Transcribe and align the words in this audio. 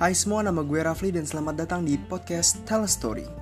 Hai 0.00 0.16
semua, 0.16 0.40
nama 0.40 0.64
gue 0.64 0.80
Rafli 0.80 1.12
dan 1.12 1.28
selamat 1.28 1.60
datang 1.60 1.84
di 1.84 2.00
podcast 2.00 2.64
Tell 2.64 2.80
a 2.80 2.88
Story. 2.88 3.39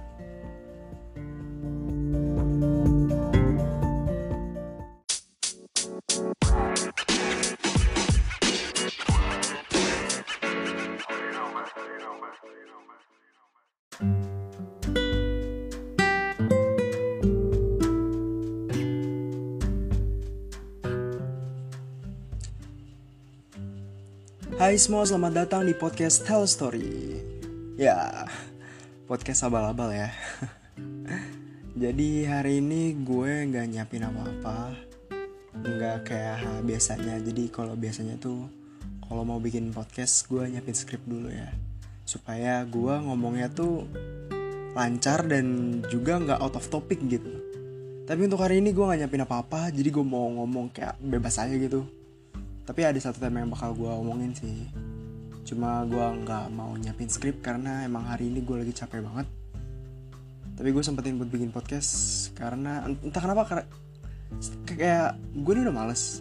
Hai 24.59 24.75
semua, 24.75 25.07
selamat 25.07 25.47
datang 25.47 25.63
di 25.63 25.71
podcast 25.71 26.27
Tell 26.27 26.43
Story. 26.43 27.15
Ya, 27.79 28.27
podcast 29.07 29.47
abal-abal 29.47 29.95
ya. 29.95 30.11
Jadi 31.87 32.27
hari 32.27 32.59
ini 32.59 32.91
gue 33.07 33.47
nggak 33.55 33.71
nyiapin 33.71 34.11
apa-apa, 34.11 34.75
nggak 35.63 36.11
kayak 36.11 36.67
biasanya. 36.67 37.23
Jadi 37.23 37.55
kalau 37.55 37.79
biasanya 37.79 38.19
tuh 38.19 38.51
kalau 39.07 39.23
mau 39.23 39.39
bikin 39.39 39.71
podcast 39.71 40.27
gue 40.27 40.51
nyiapin 40.51 40.75
skrip 40.75 41.07
dulu 41.07 41.31
ya, 41.31 41.55
supaya 42.03 42.67
gue 42.67 42.95
ngomongnya 42.99 43.55
tuh 43.55 43.87
lancar 44.75 45.23
dan 45.31 45.79
juga 45.87 46.19
nggak 46.19 46.43
out 46.43 46.59
of 46.59 46.67
topic 46.67 46.99
gitu. 47.07 47.31
Tapi 48.11 48.27
untuk 48.27 48.43
hari 48.43 48.59
ini 48.59 48.75
gue 48.75 48.83
nggak 48.83 49.07
nyiapin 49.07 49.23
apa-apa, 49.23 49.71
jadi 49.71 49.87
gue 49.87 50.03
mau 50.03 50.27
ngomong 50.35 50.75
kayak 50.75 50.99
bebas 50.99 51.39
aja 51.39 51.55
gitu 51.55 51.98
tapi 52.69 52.85
ada 52.85 53.01
satu 53.01 53.17
tema 53.17 53.41
yang 53.41 53.49
bakal 53.49 53.73
gue 53.73 53.89
omongin 53.89 54.37
sih. 54.37 54.69
Cuma 55.49 55.89
gue 55.89 56.05
nggak 56.05 56.53
mau 56.53 56.77
nyiapin 56.77 57.09
skrip 57.09 57.41
karena 57.41 57.89
emang 57.89 58.05
hari 58.05 58.29
ini 58.29 58.45
gue 58.45 58.61
lagi 58.61 58.77
capek 58.77 59.01
banget. 59.01 59.25
Tapi 60.53 60.69
gue 60.69 60.83
sempetin 60.85 61.17
buat 61.17 61.33
bikin 61.33 61.49
podcast 61.49 62.29
karena 62.37 62.85
entah 62.85 63.25
kenapa 63.25 63.65
kayak 64.69 65.17
gue 65.17 65.53
ini 65.57 65.65
udah 65.65 65.73
males. 65.73 66.21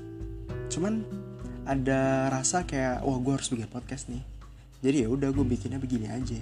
Cuman 0.71 1.03
ada 1.67 2.31
rasa 2.31 2.63
kayak 2.63 3.03
wah 3.03 3.19
gue 3.19 3.33
harus 3.35 3.51
bikin 3.51 3.67
podcast 3.67 4.07
nih. 4.07 4.23
Jadi 4.79 5.03
ya 5.03 5.11
udah 5.11 5.27
gue 5.35 5.43
bikinnya 5.43 5.83
begini 5.83 6.07
aja. 6.07 6.39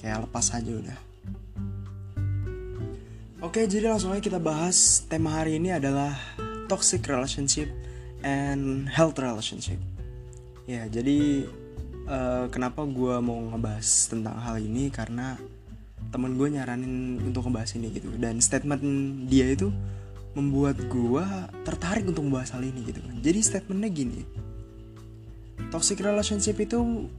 Kayak 0.00 0.24
lepas 0.24 0.56
aja 0.56 0.72
udah. 0.72 0.98
Oke 3.44 3.68
jadi 3.68 3.92
langsung 3.92 4.16
aja 4.16 4.24
kita 4.24 4.40
bahas 4.40 5.04
tema 5.04 5.36
hari 5.36 5.60
ini 5.60 5.68
adalah 5.68 6.16
toxic 6.64 7.04
relationship 7.04 7.68
and 8.22 8.88
health 8.88 9.18
relationship. 9.18 9.78
Ya, 10.66 10.86
jadi 10.86 11.46
uh, 12.06 12.46
kenapa 12.48 12.86
gue 12.86 13.14
mau 13.18 13.38
ngebahas 13.50 14.10
tentang 14.10 14.38
hal 14.38 14.62
ini 14.62 14.88
karena 14.88 15.38
temen 16.10 16.34
gue 16.38 16.48
nyaranin 16.50 17.22
untuk 17.22 17.46
ngebahas 17.46 17.78
ini 17.78 17.88
gitu 17.94 18.10
dan 18.20 18.36
statement 18.42 18.82
dia 19.30 19.48
itu 19.48 19.70
membuat 20.34 20.76
gue 20.90 21.26
tertarik 21.62 22.04
untuk 22.08 22.24
membahas 22.24 22.54
hal 22.56 22.62
ini 22.64 22.86
gitu 22.88 23.02
kan. 23.04 23.16
Jadi 23.20 23.38
statementnya 23.44 23.90
gini, 23.92 24.20
toxic 25.68 26.00
relationship 26.00 26.56
itu 26.56 27.10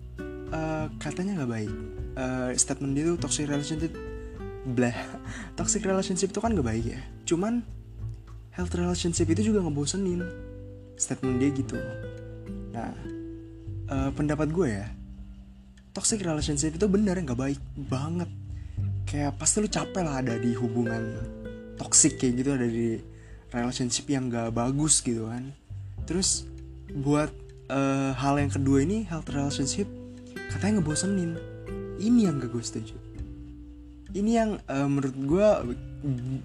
uh, 0.49 0.87
katanya 0.97 1.43
nggak 1.43 1.51
baik. 1.51 1.73
Uh, 2.13 2.53
statement 2.57 2.93
dia 2.93 3.09
itu 3.09 3.17
toxic 3.17 3.49
relationship 3.49 3.93
blah 4.63 4.95
toxic 5.59 5.83
relationship 5.83 6.31
itu 6.31 6.39
kan 6.39 6.55
gak 6.55 6.63
baik 6.63 6.95
ya 6.95 7.01
cuman 7.27 7.63
health 8.55 8.71
relationship 8.71 9.27
itu 9.27 9.51
juga 9.51 9.59
ngebosenin 9.67 10.23
statement 10.97 11.38
dia 11.41 11.49
gitu. 11.53 11.77
Nah 12.73 12.94
uh, 13.89 14.09
pendapat 14.13 14.49
gue 14.49 14.67
ya 14.69 14.88
toxic 15.94 16.25
relationship 16.25 16.73
itu 16.73 16.88
bener 16.89 17.17
nggak 17.22 17.38
baik 17.38 17.61
banget. 17.89 18.30
Kayak 19.04 19.37
pasti 19.37 19.61
lu 19.61 19.70
capek 19.70 20.02
lah 20.02 20.26
ada 20.26 20.36
di 20.42 20.58
hubungan 20.58 21.21
toxic 21.77 22.17
kayak 22.17 22.33
gitu 22.42 22.49
ada 22.55 22.65
di 22.65 22.98
relationship 23.54 24.09
yang 24.09 24.33
gak 24.33 24.54
bagus 24.54 24.99
gitu 25.05 25.30
kan. 25.30 25.54
Terus 26.09 26.49
buat 26.93 27.30
uh, 27.70 28.11
hal 28.17 28.42
yang 28.42 28.52
kedua 28.52 28.81
ini 28.81 29.05
health 29.05 29.30
relationship 29.30 29.86
katanya 30.49 30.81
ngebosenin. 30.81 31.37
Ini 32.02 32.20
yang 32.30 32.42
gak 32.42 32.52
gue 32.52 32.64
setuju. 32.65 32.98
Ini 34.14 34.31
yang 34.33 34.52
uh, 34.70 34.89
menurut 34.89 35.15
gue 35.15 35.48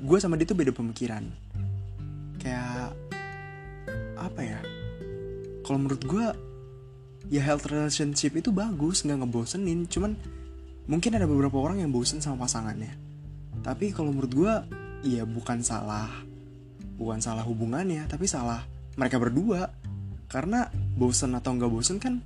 gue 0.05 0.19
sama 0.21 0.37
dia 0.37 0.47
tuh 0.49 0.57
beda 0.57 0.73
pemikiran. 0.73 1.25
Kayak 2.39 2.93
apa 4.29 4.41
ya? 4.45 4.61
Kalau 5.65 5.79
menurut 5.81 6.03
gue 6.05 6.27
ya 7.29 7.43
health 7.45 7.69
relationship 7.69 8.37
itu 8.37 8.53
bagus 8.53 9.05
nggak 9.05 9.25
ngebosenin. 9.25 9.89
Cuman 9.89 10.13
mungkin 10.89 11.17
ada 11.17 11.25
beberapa 11.29 11.57
orang 11.61 11.85
yang 11.85 11.91
bosen 11.93 12.21
sama 12.21 12.45
pasangannya. 12.45 12.93
Tapi 13.65 13.93
kalau 13.93 14.13
menurut 14.13 14.33
gue 14.33 14.55
ya 15.09 15.25
bukan 15.25 15.65
salah 15.65 16.11
bukan 16.99 17.23
salah 17.23 17.47
hubungannya 17.47 18.05
tapi 18.09 18.29
salah 18.29 18.65
mereka 18.97 19.17
berdua. 19.21 19.73
Karena 20.29 20.69
bosen 20.73 21.33
atau 21.33 21.57
nggak 21.57 21.73
bosen 21.73 21.97
kan 21.97 22.21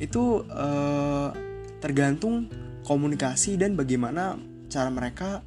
itu 0.00 0.46
uh, 0.48 1.28
tergantung 1.82 2.48
komunikasi 2.86 3.60
dan 3.60 3.76
bagaimana 3.76 4.38
cara 4.72 4.88
mereka 4.88 5.44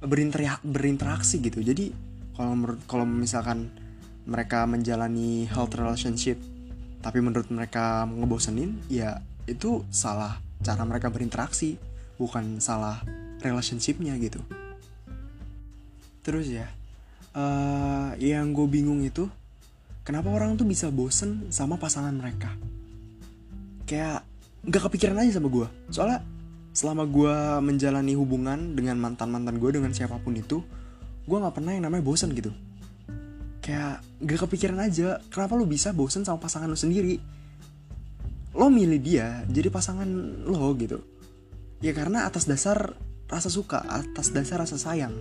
berinteraksi 0.00 1.40
gitu. 1.42 1.60
Jadi 1.60 1.92
kalau 2.36 2.52
menurut 2.52 2.80
kalau 2.84 3.04
misalkan 3.08 3.72
mereka 4.26 4.66
menjalani 4.66 5.46
health 5.46 5.78
relationship 5.78 6.36
tapi 7.00 7.22
menurut 7.22 7.46
mereka 7.54 8.02
ngebosenin 8.10 8.82
ya 8.90 9.22
itu 9.46 9.86
salah 9.94 10.42
cara 10.66 10.82
mereka 10.82 11.06
berinteraksi 11.06 11.78
bukan 12.18 12.58
salah 12.58 12.98
relationshipnya 13.38 14.18
gitu. 14.18 14.42
Terus 16.26 16.50
ya 16.50 16.66
uh, 17.38 18.18
yang 18.18 18.50
gue 18.50 18.66
bingung 18.66 19.06
itu 19.06 19.30
kenapa 20.02 20.34
orang 20.34 20.58
tuh 20.58 20.66
bisa 20.66 20.90
bosen 20.90 21.46
sama 21.54 21.78
pasangan 21.78 22.10
mereka? 22.10 22.50
Kayak 23.86 24.26
nggak 24.66 24.82
kepikiran 24.90 25.22
aja 25.22 25.38
sama 25.38 25.46
gue. 25.46 25.68
Soalnya 25.94 26.26
selama 26.74 27.06
gue 27.06 27.36
menjalani 27.62 28.18
hubungan 28.18 28.74
dengan 28.74 28.98
mantan 28.98 29.30
mantan 29.30 29.62
gue 29.62 29.70
dengan 29.72 29.94
siapa 29.94 30.18
pun 30.20 30.36
itu 30.36 30.60
gue 31.24 31.36
nggak 31.40 31.56
pernah 31.56 31.72
yang 31.72 31.88
namanya 31.88 32.04
bosen 32.04 32.36
gitu 32.36 32.52
kayak 33.66 33.98
gak 34.22 34.46
kepikiran 34.46 34.78
aja 34.78 35.18
kenapa 35.26 35.58
lu 35.58 35.66
bisa 35.66 35.90
bosen 35.90 36.22
sama 36.22 36.38
pasangan 36.38 36.70
lu 36.70 36.78
sendiri? 36.78 37.18
Lo 38.54 38.70
milih 38.70 39.02
dia 39.02 39.42
jadi 39.50 39.66
pasangan 39.74 40.06
lo 40.46 40.70
gitu. 40.78 41.02
Ya 41.82 41.90
karena 41.90 42.30
atas 42.30 42.46
dasar 42.46 42.94
rasa 43.26 43.50
suka 43.50 43.82
atas 43.82 44.30
dasar 44.30 44.62
rasa 44.62 44.78
sayang 44.78 45.18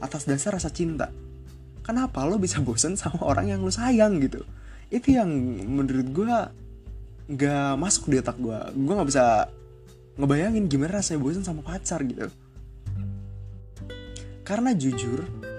atas 0.00 0.24
dasar 0.24 0.56
rasa 0.56 0.72
cinta. 0.72 1.12
Kenapa 1.84 2.24
lo 2.24 2.40
bisa 2.40 2.58
bosen 2.66 2.96
sama 2.96 3.28
orang 3.28 3.52
yang 3.52 3.60
lo 3.60 3.68
sayang 3.68 4.24
gitu? 4.24 4.40
Itu 4.88 5.12
yang 5.12 5.28
menurut 5.68 6.08
gue 6.08 6.36
gak 7.36 7.76
masuk 7.76 8.08
di 8.08 8.24
otak 8.24 8.40
gue 8.40 8.58
gue 8.72 8.94
gak 8.96 9.08
bisa 9.12 9.24
ngebayangin 10.16 10.64
gimana 10.64 11.04
rasanya 11.04 11.20
bosen 11.20 11.44
sama 11.44 11.60
pacar 11.60 12.00
gitu. 12.08 12.32
Karena 14.48 14.72
jujur 14.72 15.51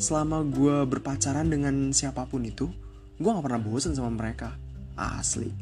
selama 0.00 0.40
gue 0.48 0.88
berpacaran 0.88 1.52
dengan 1.52 1.92
siapa 1.92 2.24
pun 2.24 2.40
itu 2.48 2.72
gue 3.20 3.28
gak 3.28 3.44
pernah 3.44 3.60
bosen 3.60 3.92
sama 3.92 4.08
mereka. 4.08 4.56
Asli. 4.96 5.52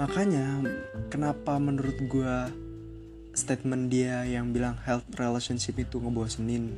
Makanya 0.00 0.64
kenapa 1.12 1.60
menurut 1.60 1.96
gue 2.08 2.34
statement 3.36 3.92
dia 3.92 4.24
yang 4.24 4.48
bilang 4.52 4.80
health 4.80 5.04
relationship 5.16 5.76
itu 5.76 6.00
ngebosenin 6.00 6.72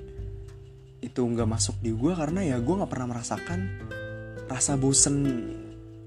itu 1.03 1.21
nggak 1.21 1.47
masuk 1.47 1.75
di 1.83 1.91
gue 1.91 2.15
karena 2.15 2.43
ya 2.43 2.57
gue 2.63 2.75
nggak 2.75 2.91
pernah 2.91 3.15
merasakan 3.15 3.61
rasa 4.51 4.75
bosen 4.75 5.23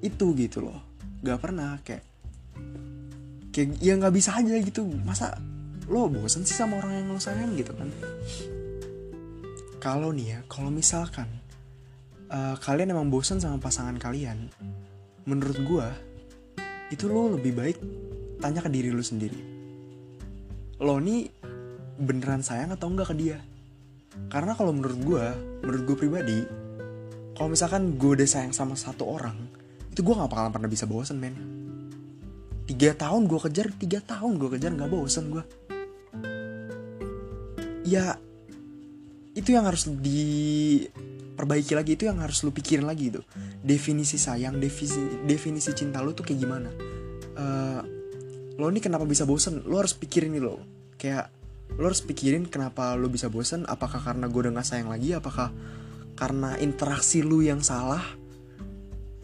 itu 0.04 0.36
gitu 0.36 0.68
loh. 0.68 0.80
Gak 1.24 1.40
pernah 1.40 1.80
kayak 1.84 2.04
kayak 3.52 3.80
ya 3.80 3.96
nggak 3.96 4.16
bisa 4.16 4.36
aja 4.36 4.56
gitu. 4.60 4.88
Masa 5.08 5.40
lo 5.88 6.12
bosen 6.12 6.44
sih 6.44 6.56
sama 6.56 6.84
orang 6.84 7.00
yang 7.04 7.16
lo 7.16 7.20
sayang 7.20 7.56
gitu 7.56 7.72
kan 7.72 7.88
kalau 9.78 10.10
nih 10.10 10.28
ya, 10.38 10.40
kalau 10.50 10.74
misalkan 10.74 11.30
uh, 12.34 12.58
kalian 12.58 12.94
emang 12.94 13.14
bosan 13.14 13.38
sama 13.38 13.62
pasangan 13.62 13.96
kalian, 14.02 14.50
menurut 15.30 15.58
gue 15.62 15.88
itu 16.90 17.06
lo 17.06 17.38
lebih 17.38 17.54
baik 17.54 17.78
tanya 18.42 18.66
ke 18.66 18.70
diri 18.74 18.90
lo 18.90 19.04
sendiri. 19.06 19.38
Lo 20.82 20.98
nih 20.98 21.30
beneran 21.98 22.42
sayang 22.42 22.74
atau 22.74 22.90
enggak 22.90 23.14
ke 23.14 23.16
dia? 23.18 23.38
Karena 24.34 24.58
kalau 24.58 24.74
menurut 24.74 25.00
gue, 25.02 25.26
menurut 25.62 25.84
gue 25.94 25.98
pribadi, 25.98 26.40
kalau 27.38 27.54
misalkan 27.54 28.02
gue 28.02 28.12
udah 28.18 28.26
sayang 28.26 28.54
sama 28.54 28.74
satu 28.74 29.06
orang, 29.06 29.38
itu 29.94 30.02
gue 30.02 30.14
gak 30.14 30.30
bakalan 30.30 30.54
pernah 30.54 30.70
bisa 30.70 30.90
bosen 30.90 31.22
men. 31.22 31.38
Tiga 32.66 32.98
tahun 32.98 33.30
gue 33.30 33.40
kejar, 33.46 33.70
tiga 33.78 34.02
tahun 34.02 34.42
gue 34.42 34.58
kejar 34.58 34.74
gak 34.74 34.90
bosen 34.90 35.30
gue. 35.30 35.44
Ya 37.86 38.20
itu 39.38 39.54
yang 39.54 39.70
harus 39.70 39.86
diperbaiki 39.86 41.78
lagi 41.78 41.94
itu 41.94 42.10
yang 42.10 42.18
harus 42.18 42.42
lu 42.42 42.50
pikirin 42.50 42.90
lagi 42.90 43.14
itu. 43.14 43.22
Definisi 43.62 44.18
sayang 44.18 44.58
definisi 44.58 45.22
definisi 45.30 45.70
cinta 45.78 46.02
lu 46.02 46.18
tuh 46.18 46.26
kayak 46.26 46.40
gimana? 46.42 46.70
Uh, 47.38 47.82
lo 48.58 48.66
ini 48.74 48.82
kenapa 48.82 49.06
bisa 49.06 49.30
bosen? 49.30 49.62
Lo 49.70 49.78
harus 49.78 49.94
pikirin 49.94 50.34
nih 50.34 50.42
lo. 50.42 50.58
Kayak 50.98 51.30
lo 51.78 51.86
harus 51.86 52.02
pikirin 52.02 52.50
kenapa 52.50 52.98
lo 52.98 53.14
bisa 53.14 53.30
bosen? 53.30 53.70
Apakah 53.70 54.02
karena 54.02 54.26
gue 54.26 54.50
udah 54.50 54.58
gak 54.58 54.68
sayang 54.74 54.90
lagi? 54.90 55.14
Apakah 55.14 55.54
karena 56.18 56.58
interaksi 56.58 57.22
lu 57.22 57.46
yang 57.46 57.62
salah? 57.62 58.02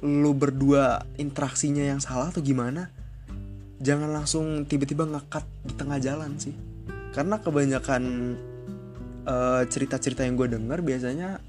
Lu 0.05 0.37
berdua 0.37 1.09
interaksinya 1.17 1.81
yang 1.81 1.97
salah 1.97 2.29
atau 2.29 2.45
gimana? 2.45 2.93
Jangan 3.81 4.13
langsung 4.13 4.69
tiba-tiba 4.69 5.09
ngekat 5.09 5.43
di 5.65 5.73
tengah 5.73 5.97
jalan 5.97 6.37
sih. 6.37 6.53
Karena 7.17 7.41
kebanyakan 7.41 8.03
uh, 9.27 9.63
cerita-cerita 9.67 10.23
yang 10.23 10.39
gue 10.39 10.51
denger 10.51 10.79
biasanya 10.81 11.41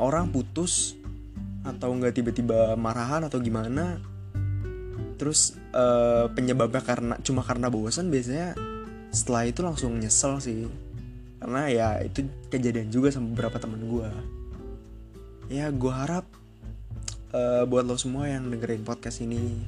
orang 0.00 0.32
putus 0.32 0.96
atau 1.60 1.92
nggak 1.92 2.16
tiba-tiba 2.16 2.74
marahan 2.74 3.26
atau 3.26 3.38
gimana. 3.38 4.00
Terus 5.20 5.56
uh, 5.76 6.32
penyebabnya 6.32 6.80
karena 6.80 7.14
cuma 7.20 7.44
karena 7.44 7.68
bosan 7.68 8.08
biasanya 8.08 8.56
setelah 9.12 9.44
itu 9.44 9.60
langsung 9.60 9.96
nyesel 10.00 10.40
sih. 10.40 10.64
Karena 11.40 11.68
ya 11.72 11.88
itu 12.04 12.24
kejadian 12.52 12.88
juga 12.92 13.12
sama 13.12 13.32
beberapa 13.32 13.56
teman 13.60 13.80
gue 13.84 14.08
ya 15.50 15.66
gue 15.74 15.90
harap 15.90 16.22
uh, 17.34 17.66
buat 17.66 17.82
lo 17.82 17.98
semua 17.98 18.30
yang 18.30 18.46
dengerin 18.54 18.86
podcast 18.86 19.18
ini 19.18 19.66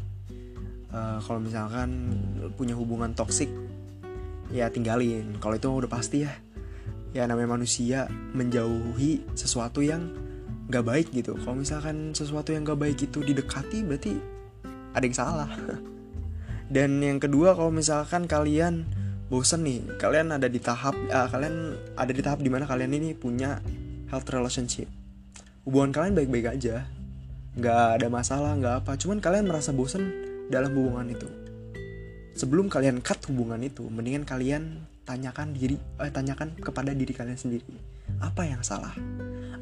uh, 0.94 1.19
kalau 1.19 1.43
misalkan 1.43 2.14
punya 2.55 2.78
hubungan 2.78 3.11
toksik 3.19 3.50
ya 4.55 4.70
tinggalin. 4.70 5.35
Kalau 5.43 5.58
itu 5.58 5.67
udah 5.67 5.90
pasti 5.90 6.23
ya 6.23 6.31
ya 7.12 7.29
namanya 7.29 7.56
manusia 7.61 8.09
menjauhi 8.32 9.25
sesuatu 9.37 9.85
yang 9.85 10.12
gak 10.73 10.85
baik 10.85 11.09
gitu. 11.12 11.37
Kalau 11.37 11.61
misalkan 11.61 12.17
sesuatu 12.17 12.53
yang 12.56 12.64
gak 12.64 12.81
baik 12.81 12.99
itu 13.05 13.20
didekati 13.20 13.85
berarti 13.85 14.12
ada 14.97 15.05
yang 15.05 15.17
salah. 15.17 15.50
Dan 16.75 17.05
yang 17.05 17.20
kedua 17.20 17.53
kalau 17.53 17.69
misalkan 17.69 18.25
kalian 18.25 18.88
bosen 19.29 19.64
nih 19.64 19.81
kalian 19.97 20.32
ada 20.32 20.49
di 20.49 20.61
tahap 20.61 20.93
uh, 21.09 21.29
kalian 21.29 21.76
ada 21.97 22.12
di 22.12 22.20
tahap 22.20 22.44
di 22.44 22.53
mana 22.53 22.69
kalian 22.69 22.93
ini 22.97 23.12
punya 23.12 23.61
health 24.09 24.29
relationship. 24.32 24.88
Hubungan 25.69 25.93
kalian 25.93 26.17
baik-baik 26.17 26.56
aja. 26.56 26.88
Nggak 27.56 28.00
ada 28.00 28.06
masalah 28.09 28.56
nggak 28.56 28.75
apa. 28.85 28.93
Cuman 28.97 29.20
kalian 29.20 29.44
merasa 29.44 29.76
bosen 29.76 30.09
dalam 30.49 30.73
hubungan 30.73 31.12
itu. 31.12 31.29
Sebelum 32.32 32.73
kalian 32.73 33.05
cut 33.05 33.20
hubungan 33.29 33.61
itu 33.61 33.85
mendingan 33.93 34.25
kalian 34.25 34.88
tanyakan 35.02 35.54
diri 35.54 35.76
eh, 35.76 36.12
tanyakan 36.12 36.54
kepada 36.58 36.94
diri 36.94 37.12
kalian 37.14 37.38
sendiri. 37.38 37.75
Apa 38.22 38.46
yang 38.46 38.62
salah? 38.62 38.94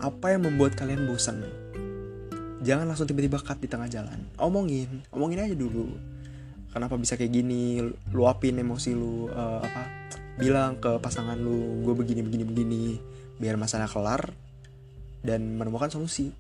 Apa 0.01 0.37
yang 0.37 0.49
membuat 0.49 0.77
kalian 0.77 1.05
bosan 1.09 1.45
jangan 2.61 2.85
langsung 2.85 3.09
tiba-tiba 3.09 3.41
cut 3.41 3.59
di 3.59 3.69
tengah 3.69 3.89
jalan. 3.89 4.21
Omongin 4.37 5.05
omongin 5.13 5.45
aja 5.45 5.57
dulu. 5.57 5.97
Kenapa 6.71 6.95
bisa 6.95 7.19
kayak 7.19 7.35
gini? 7.35 7.83
Luapin 8.15 8.61
emosi 8.61 8.95
lu 8.95 9.27
uh, 9.33 9.59
apa? 9.59 9.83
Bilang 10.39 10.79
ke 10.79 11.01
pasangan 11.03 11.37
lu 11.37 11.83
gue 11.83 11.95
begini 11.97 12.21
begini 12.23 12.45
begini. 12.47 12.85
Biar 13.41 13.57
masalah 13.57 13.89
kelar 13.89 14.31
dan 15.25 15.57
menemukan 15.57 15.91
solusi. 15.91 16.31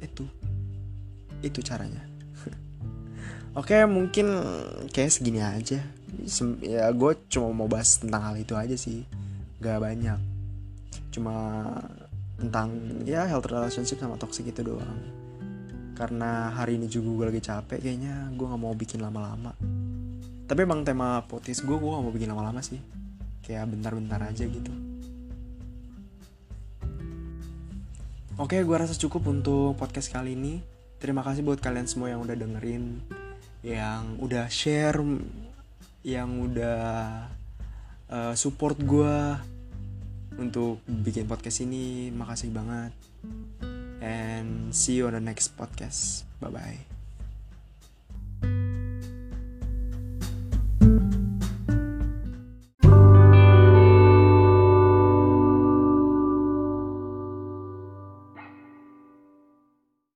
Itu. 0.00 0.26
Itu 1.44 1.60
caranya. 1.62 2.02
Oke 3.60 3.76
mungkin 3.86 4.26
kayak 4.90 5.12
segini 5.12 5.44
aja 5.44 5.84
ya 6.60 6.90
gue 6.90 7.12
cuma 7.30 7.54
mau 7.54 7.70
bahas 7.70 8.02
tentang 8.02 8.22
hal 8.32 8.36
itu 8.36 8.58
aja 8.58 8.74
sih. 8.74 9.06
Gak 9.62 9.78
banyak. 9.78 10.18
Cuma 11.14 11.34
tentang 12.36 12.68
ya 13.08 13.24
health 13.24 13.48
relationship 13.48 14.02
sama 14.02 14.18
toxic 14.20 14.50
itu 14.50 14.60
doang. 14.60 15.00
Karena 15.96 16.52
hari 16.52 16.76
ini 16.76 16.92
juga 16.92 17.24
gue 17.24 17.26
lagi 17.32 17.42
capek 17.42 17.80
kayaknya 17.80 18.28
gue 18.36 18.44
nggak 18.44 18.60
mau 18.60 18.76
bikin 18.76 19.00
lama-lama. 19.00 19.56
Tapi 20.46 20.60
emang 20.62 20.84
tema 20.84 21.24
potis 21.24 21.64
gue 21.64 21.74
gue 21.74 21.90
gak 21.90 22.04
mau 22.04 22.12
bikin 22.12 22.30
lama-lama 22.30 22.60
sih. 22.60 22.78
Kayak 23.40 23.72
bentar-bentar 23.72 24.20
aja 24.20 24.44
gitu. 24.44 24.72
Oke 28.36 28.60
gue 28.60 28.76
rasa 28.76 28.92
cukup 28.92 29.32
untuk 29.32 29.80
podcast 29.80 30.12
kali 30.12 30.36
ini. 30.36 30.60
Terima 31.00 31.24
kasih 31.24 31.40
buat 31.40 31.64
kalian 31.64 31.88
semua 31.88 32.12
yang 32.12 32.20
udah 32.20 32.36
dengerin 32.36 33.00
yang 33.64 34.20
udah 34.22 34.46
share 34.46 35.00
yang 36.06 36.38
udah 36.38 37.26
uh, 38.06 38.34
support 38.38 38.78
gue 38.78 39.18
untuk 40.38 40.78
bikin 40.86 41.26
podcast 41.26 41.66
ini 41.66 42.14
makasih 42.14 42.54
banget 42.54 42.94
and 43.98 44.70
see 44.70 45.02
you 45.02 45.10
on 45.10 45.18
the 45.18 45.24
next 45.24 45.58
podcast. 45.58 46.22
Bye 46.38 46.54
bye. 46.54 46.95